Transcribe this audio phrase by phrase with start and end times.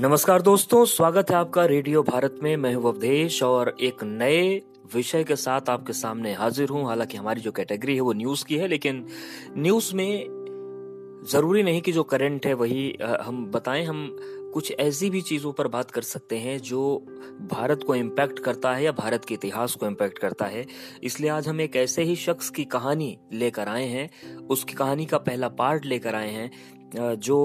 [0.00, 4.40] नमस्कार दोस्तों, स्वागत है आपका रेडियो भारत में। मैं हूँ अवधेश और एक नए
[4.94, 8.56] विषय के साथ आपके सामने हाजिर हूँ। हालाँकि हमारी जो कैटेगरी है वो न्यूज़ की
[8.56, 9.04] है, लेकिन
[9.56, 14.16] न्यूज़ में ज़रूरी नहीं कि जो करंट है वही हम बताएँ। हम
[14.54, 16.80] कुछ ऐसी भी चीज़ों पर बात कर सकते हैं जो
[17.50, 20.66] भारत को इम्पैक्ट करता है या भारत के इतिहास को इम्पैक्ट करता है।
[21.02, 24.08] इसलिए आज हम एक ऐसे ही शख्स की कहानी लेकर आए हैं।
[24.48, 26.50] उसकी कहानी का पहला पार्ट लेकर आए हैं
[27.18, 27.40] जो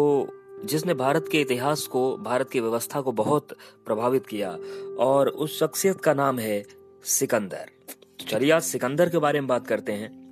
[0.63, 4.57] जिसने भारत के इतिहास को, भारत की व्यवस्था को बहुत प्रभावित किया,
[4.99, 6.65] और उस शख्सियत का नाम है
[7.03, 7.69] सिकंदर।
[8.19, 10.25] तो चलिए आज सिकंदर के बारे में बात करते हैं।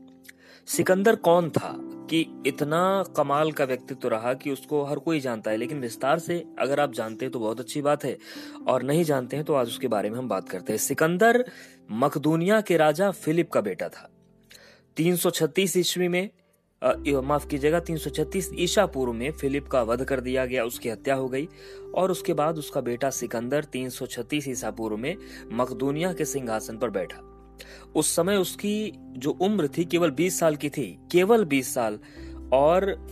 [0.68, 1.76] सिकंदर कौन था
[2.10, 6.46] कि इतना कमाल का व्यक्तित्व रहा कि उसको हर कोई जानता है, लेकिन विस्तार से
[6.60, 8.18] अगर आप जानते हैं तो बहुत अच्छी बात है,
[8.68, 11.46] और नहीं जानते हैं तो आज उसके बारे में हम बात करते हैं। सिकंदर
[11.92, 14.10] मकदूनिया के राजा फिलिप का बेटा था।
[14.98, 16.30] 336 ईस्वी में
[17.22, 21.30] माफ़ कीजिएगा 336 ईसा पूर्व में फिलिप का वध कर दिया गया, उसकी हत्या हो
[21.30, 21.50] गई।
[21.96, 25.16] और उसके बाद उसका बेटा सिकंदर 336 ईसा पूर्व में
[25.52, 27.30] मकदूनिया के सिंहासन पर बैठा।
[27.96, 32.00] उस समय उसकी जो उम्र थी केवल 20 साल की थी, केवल 20 साल।
[32.54, 33.08] और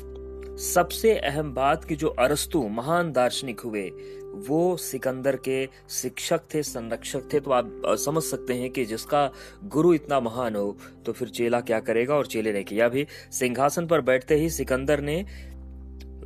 [0.61, 3.81] सबसे अहम बात की जो अरस्तु महान दार्शनिक हुए,
[4.47, 9.29] वो सिकंदर के शिक्षक थे, संरक्षक थे। तो आप समझ सकते हैं कि जिसका
[9.65, 13.87] गुरु इतना महान हो तो फिर चेला क्या करेगा और चेले ने किया भी। सिंहासन
[13.87, 15.23] पर बैठते ही सिकंदर ने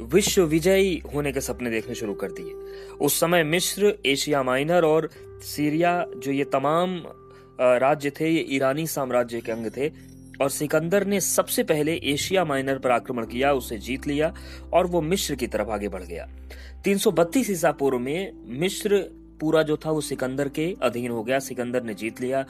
[0.04, 2.54] विश्व विजयी होने के सपने देखने शुरू कर दिए।
[2.98, 5.10] उस समय मिस्र, एशिया माइनर और
[5.46, 7.02] सीरिया, जो ये तमाम
[7.62, 9.90] राज्य थे, ये ईरानी साम्राज्य के अंग थे
[10.42, 14.36] और सिकंदर ने सबसे पहले एशिया माइनर पर आक्रमण किया, उसे जीत लिया
[14.74, 16.30] और वो मिस्र की तरफ़ आगे बढ़ गया।
[16.84, 18.98] 332 ईसा पूर्व में मिस्र
[19.40, 22.46] पूरा जो था वो सिकंदर के अधीन हो गया, सिकंदर ने जीत लिया।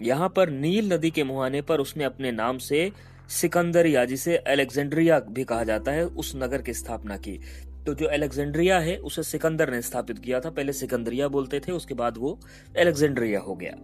[0.00, 2.92] यहाँ पर नील नदी के मुहाने पर उसने अपने नाम से
[3.28, 7.40] सिकंदरिया जिसे अलेक्जेंड्रिया भी कहा जाता है, उस नगर की स्थापना की।
[7.86, 11.94] तो जो अलेक्जेंड्रिया है, उसे सिकंदर ने स्थापित किया था। पहले सिकंदरिया बोलते थे, उसके
[11.94, 12.40] बाद वो
[12.78, 13.74] अलेक्जेंड्रिया हो गया।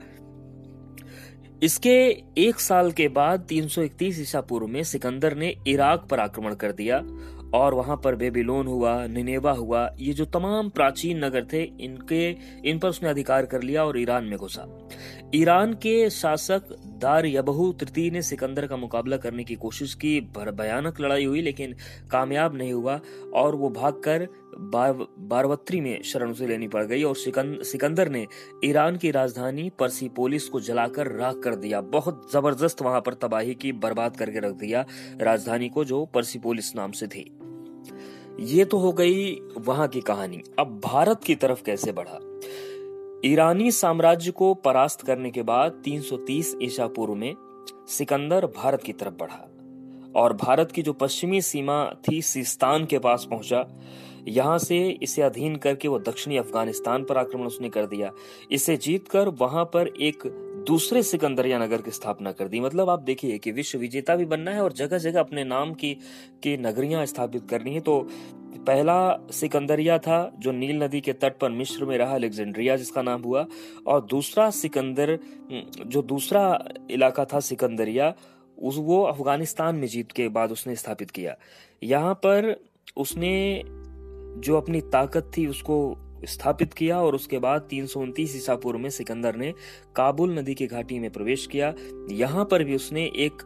[1.63, 6.73] इसके एक साल के बाद 331 ईसा पूर्व में सिकंदर ने इराक पर आक्रमण कर
[6.73, 7.03] दिया
[7.55, 12.37] और वहाँ पर बेबीलोन हुआ, निनेवा हुआ, ये जो तमाम प्राचीन नगर थे, इनके,
[12.71, 14.89] इन पर उसने अधिकार कर लिया और ईरान में घुसा।
[15.35, 16.63] ईरान के शासक
[16.99, 21.75] दार यबहू तृतीय ने सिकंदर का मुकाबला करने की कोशिश की भयानक लड़ाई हुई, लेकिन
[22.11, 23.01] कामयाब नहीं हुआ
[23.35, 24.29] और वो भागकर
[24.59, 28.27] बार, बारवत्री में शरण उसे लेनी पड़ गई और सिकंदर ने
[28.65, 33.73] ईरान की राजधानी परसीपोलिस को जलाकर राख कर दिया। बहुत ज़बरदस्त वहाँ पर तबाही की
[33.73, 34.85] बर्बाद करके रख दिया
[35.21, 37.31] राजधानी को जो परसीपोलिस नाम से थी।
[38.41, 42.19] ये तो हो गई वहाँ की कहानी। अब भारत की तरफ़ कैसे बढ़ा?
[43.25, 47.35] ईरानी साम्राज्य को परास्त करने के बाद 330 ईसा पूर्व में
[47.89, 49.51] सिकंदर भारत की तरफ़ बढ़ा।
[50.17, 53.65] और भारत की जो पश्चिमी सीमा थी सिस्तान के पास पहुँचा।
[54.29, 58.11] यहाँ से इसे अधीन करके वो दक्षिणी अफ़गानिस्तान पर आक्रमण उसने कर दिया।
[58.51, 60.23] इसे जीतकर वहाँ पर एक
[60.67, 64.51] दूसरे सिकंदरिया नगर की स्थापना कर दी। मतलब आप देखिए कि विश्व विजेता भी बनना
[64.51, 65.93] है और जगह जगह अपने नाम की
[66.43, 68.01] की नगरियाँ स्थापित करनी है। तो
[68.67, 73.23] पहला सिकंदरिया था जो नील नदी के तट पर मिश्र में रहा, अलेक्जेंड्रिया जिसका नाम
[73.23, 73.47] हुआ।
[73.87, 75.19] और दूसरा सिकंदर,
[75.87, 78.15] जो दूसरा इलाका था सिकंदरिया
[78.59, 81.37] उस वो अफ़गानिस्तान में जीत के बाद उसने स्थापित किया।
[81.83, 82.55] यहाँ पर
[82.97, 83.63] उसने
[84.39, 88.91] जो अपनी ताकत थी उसको स्थापित किया और उसके बाद तीन सौ उनतीस पूर्व में
[88.91, 89.53] सिकंदर ने
[89.97, 91.75] काबुल नदी की घाटी में प्रवेश किया।
[92.11, 93.43] यहाँ पर भी उसने एक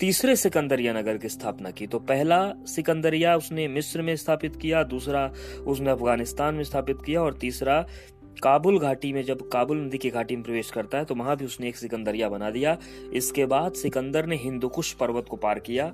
[0.00, 5.32] तीसरे सिकंदरिया नगर की स्थापना की। तो पहला सिकंदरिया उसने मिस्र में स्थापित किया, दूसरा
[5.66, 7.86] उसने अफ़गानिस्तान में स्थापित किया और तीसरा
[8.36, 11.44] काबुल घाटी में जब काबुल नदी की घाटी में प्रवेश करता है तो वहाँ भी
[11.44, 12.76] उसने एक सिकंदरिया बना दिया।
[13.12, 15.92] इसके बाद सिकंदर ने हिंदुकुश पर्वत को पार किया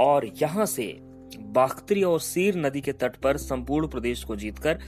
[0.00, 0.86] और यहाँ से
[1.38, 4.78] बाख्तरी और सीर नदी के तट पर संपूर्ण प्रदेश को जीतकर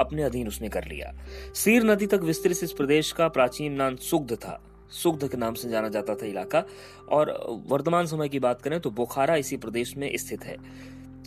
[0.00, 1.12] अपने अधीन उसने कर लिया।
[1.54, 4.60] सीर नदी तक विस्तृत इस प्रदेश का प्राचीन नाम सुग्ध था।
[4.92, 6.62] सुग्ध के नाम से जाना जाता था इलाका।
[7.08, 7.32] और
[7.66, 10.56] वर्तमान समय की बात करें तो बुखारा इसी प्रदेश में स्थित है।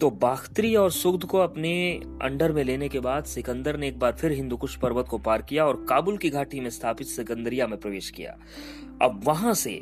[0.01, 4.11] तो बाख्तरी और सुग्ध को अपने अंडर में लेने के बाद सिकंदर ने एक बार
[4.11, 8.09] फिर हिंदुकुश पर्वत को पार किया और काबुल की घाटी में स्थापित सिकंदरिया में प्रवेश
[8.09, 8.31] किया।
[9.01, 9.81] अब वहाँ से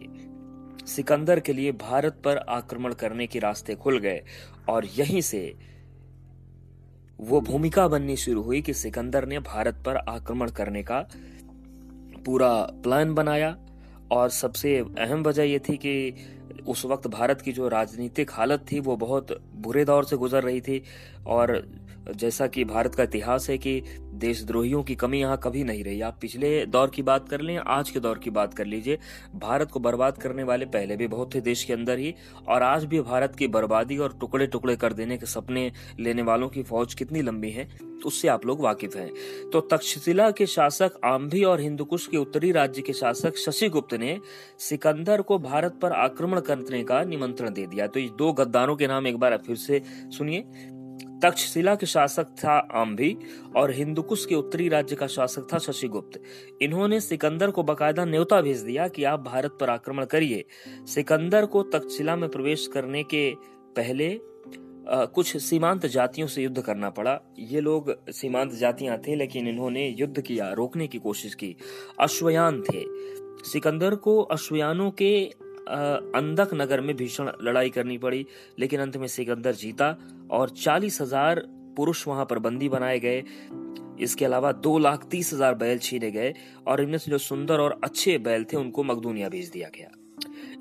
[0.86, 4.24] सिकंदर के लिए भारत पर आक्रमण करने के रास्ते खुल गए
[4.70, 5.56] और यहीं से
[7.20, 11.00] वो भूमिका बननी शुरू हुई कि सिकंदर ने भारत पर आक्रमण करने का
[12.26, 13.58] पूरा प्लान बनाया
[14.12, 16.14] और सबसे अहम वजह यह थी कि
[16.68, 20.62] उस वक्त भारत की जो राजनीतिक हालत थी, वो बहुत बुरे दौर से गुजर रही
[20.62, 20.84] थी
[21.28, 21.56] और
[22.12, 23.82] जैसा कि भारत का इतिहास है कि
[24.14, 27.90] देशद्रोहियों की कमी यहाँ कभी नहीं रही। आप पिछले दौर की बात कर लें, आज
[27.90, 28.98] के दौर की बात कर लीजिए,
[29.36, 32.14] भारत को बर्बाद करने वाले पहले भी बहुत थे देश के अंदर ही,
[32.48, 36.50] और आज भी भारत की बर्बादी और टुकड़े टुकड़े कर देने के सपने लेने वालों
[36.50, 37.68] की फौज कितनी लंबी है,
[38.06, 39.10] उससे आप लोग वाकिफ हैं।
[39.50, 44.18] तो तक्षशिला के शासक आम्भी और हिंदुकुश के उत्तरी राज्य के शासक शशि गुप्त ने
[44.60, 48.88] सिकंदर को भारत पर आक्रमण करने का निमंत्रण दे दिया। तो ये दो गद्दारों के
[48.88, 50.46] नाम एक बार फिर से सुनिए।
[51.24, 53.18] तक्षशिला के शासक था आम्भी
[53.56, 56.22] और हिंदुकुश के उत्तरी राज्य का शासक था शशिगुप्त।
[56.62, 60.46] इन्होंने सिकंदर को बकायदा न्योता भेज दिया कि आप भारत पर आक्रमण करिए।
[60.86, 63.34] सिकंदर को तक्षशिला में प्रवेश करने के
[63.76, 64.20] पहले
[64.90, 69.96] आ, कुछ सीमांत जातियों से युद्ध करना पड़ा। ये लोग सीमांत जातियाँ थे लेकिन इन्होंने
[70.00, 71.56] युद्ध किया रोकने की कोशिश की।
[72.00, 72.84] अश्वयान थे।
[73.44, 75.32] सिकंदर को अश्वयानों के
[75.70, 78.26] अंधक नगर में भीषण लड़ाई करनी पड़ी,
[78.60, 79.96] लेकिन अंत में सिकंदर जीता
[80.32, 81.44] और चालीस हज़ार
[81.78, 83.24] पुरुष वहाँ पर बंदी बनाए गए।
[84.00, 86.34] इसके अलावा दो लाख तीस हज़ार बैल छीने गए
[86.68, 89.90] और इनमें से जो सुंदर और अच्छे बैल थे, उनको मकदूनिया भेज दिया गया।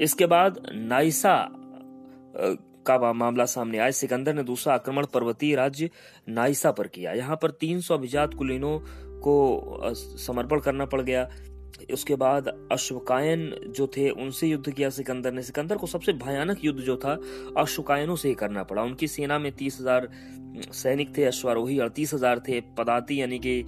[0.01, 1.37] इसके बाद नाइसा
[2.87, 5.91] का मामला सामने आया। सिकंदर ने दूसरा आक्रमण पर्वतीय राज्य
[6.29, 8.79] नाइसा पर किया। यहाँ पर 300 अभिजात कुलीनों
[9.21, 11.29] को समर्पण करना पड़ गया।
[11.85, 16.81] उसके बाद अश्वकायन जो थे, उनसे युद्ध किया सिकंदर ने। सिकंदर को सबसे भयानक युद्ध
[16.81, 17.19] जो था
[17.59, 20.09] अश्वकायनों से ही करना पड़ा। उनकी सेना में तीस हज़ार
[20.75, 23.63] सैनिक थे, अश्वारोही अड़तीस हज़ार थे पदाती, यानी कि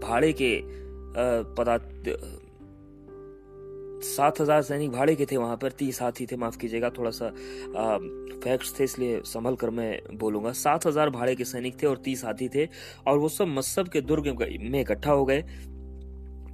[0.00, 0.60] भाड़े के
[1.54, 1.78] पदा
[4.02, 7.28] सात हज़ार सैनिक भाड़े के थे वहाँ पर। तीस हाथी थे, माफ़ कीजिएगा, थोड़ा सा
[8.44, 12.24] फैक्ट्स थे, इसलिए संभल कर मैं बोलूँगा। सात हज़ार भाड़े के सैनिक थे और तीस
[12.24, 12.68] हाथी थे,
[13.06, 14.28] और वो सब मस्सब के दुर्ग
[14.62, 15.44] में इकट्ठा हो गए।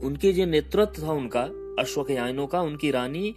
[0.03, 1.43] उनके जो नेतृत्व था उनका
[1.79, 3.35] अश्वकयानों का उनकी रानी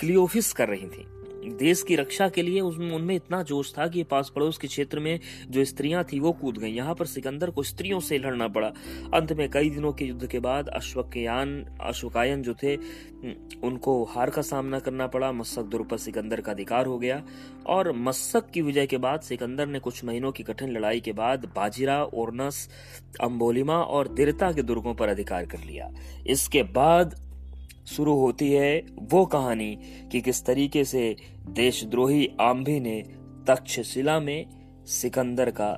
[0.00, 1.06] क्लियोफिस कर रही थी।
[1.38, 5.00] देश की रक्षा के लिए उसमें उनमें इतना जोश था कि पास पड़ोस के क्षेत्र
[5.00, 8.68] में जो स्त्रियाँ थी, वो कूद गई। यहाँ पर सिकंदर को स्त्रियों से लड़ना पड़ा।
[9.14, 12.76] अंत में कई दिनों के युद्ध के बाद अश्वकयान अशोकायन जो थे
[13.64, 17.22] उनको हार का सामना करना पड़ा। मस्सक दुर्ग पर सिकंदर का अधिकार हो गया
[17.66, 21.44] और मस्सक की विजय के बाद सिकंदर ने कुछ महीनों की कठिन लड़ाई के बाद
[21.56, 22.68] बाजीरा, ओरनस
[23.20, 25.90] अम्बोलिमा और दिरता के दुर्गों पर अधिकार कर लिया।
[26.26, 27.16] इसके बाद
[27.96, 28.82] शुरू होती है
[29.12, 29.74] वो कहानी
[30.12, 31.04] कि किस तरीके से
[31.50, 33.00] देशद्रोही आम्भी ने
[33.48, 34.46] तक्षशिला में
[34.86, 35.72] सिकंदर का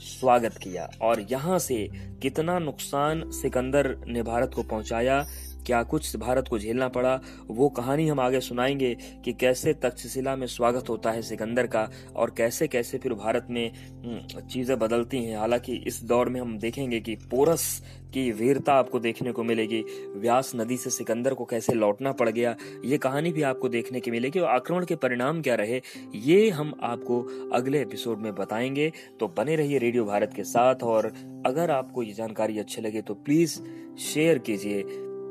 [0.00, 1.76] स्वागत किया और यहाँ से
[2.22, 5.24] कितना नुकसान सिकंदर ने भारत को पहुँचाया
[5.66, 7.20] क्या कुछ भारत को झेलना पड़ा?
[7.46, 8.94] वो कहानी हम आगे सुनाएँगे
[9.24, 13.70] कि कैसे तक्षशिला में स्वागत होता है सिकंदर का और कैसे कैसे फिर भारत में
[13.72, 17.82] हम्म, चीज़ें बदलती हैं। हालाँकि इस दौर में हम देखेंगे कि पोरस
[18.14, 19.82] की वीरता आपको देखने को मिलेगी।
[20.16, 24.10] व्यास नदी से सिकंदर को कैसे लौटना पड़ गया ये कहानी भी आपको देखने की
[24.10, 25.80] मिलेगी। और आक्रमण के परिणाम क्या रहे
[26.14, 27.20] ये हम आपको
[27.52, 31.12] अगले एपिसोड में बताएँगे। तो बने रहिए रेडियो भारत के साथ और
[31.46, 33.58] अगर आपको ये जानकारी अच्छी लगे तो प्लीज़
[34.00, 34.82] शेयर कीजिए।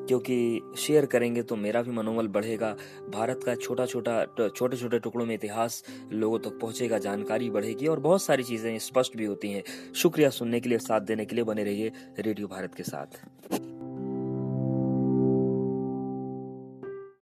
[0.07, 2.75] क्योंकि शेयर करेंगे तो मेरा भी मनोबल बढ़ेगा।
[3.09, 7.88] भारत का छोटा छोटा छोटे छोटे टुकड़ों में इतिहास लोगों तक तो पहुंचेगा, जानकारी बढ़ेगी
[7.88, 9.63] और बहुत सारी चीज़ें स्पष्ट भी होती हैं।
[9.95, 13.72] शुक्रिया सुनने के लिए, साथ देने के लिए, बने रहिए रेडियो भारत के साथ।